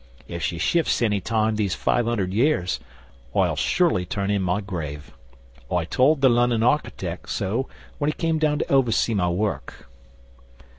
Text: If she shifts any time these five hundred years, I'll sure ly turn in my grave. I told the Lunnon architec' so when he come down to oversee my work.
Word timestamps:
If 0.27 0.41
she 0.41 0.57
shifts 0.57 1.03
any 1.03 1.21
time 1.21 1.57
these 1.57 1.75
five 1.75 2.07
hundred 2.07 2.33
years, 2.33 2.79
I'll 3.35 3.55
sure 3.55 3.91
ly 3.91 4.03
turn 4.03 4.31
in 4.31 4.41
my 4.41 4.59
grave. 4.59 5.11
I 5.71 5.85
told 5.85 6.21
the 6.21 6.27
Lunnon 6.29 6.61
architec' 6.61 7.29
so 7.29 7.69
when 7.99 8.09
he 8.09 8.13
come 8.27 8.39
down 8.39 8.57
to 8.57 8.71
oversee 8.71 9.13
my 9.13 9.29
work. 9.29 9.87